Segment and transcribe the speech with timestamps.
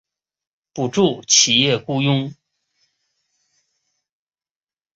[0.73, 2.33] 补助企业雇用